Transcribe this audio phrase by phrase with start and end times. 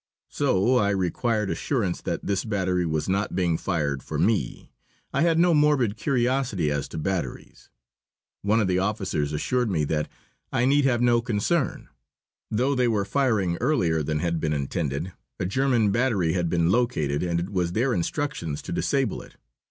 [0.29, 4.71] So I required assurance that this battery was not being fired for me.
[5.13, 7.69] I had no morbid curiosity as to batteries.
[8.41, 10.09] One of the officers assured me that
[10.51, 11.87] I need have no concern.
[12.49, 17.21] Though they were firing earlier than had been intended, a German battery had been located
[17.21, 19.35] and it was their instructions to disable it.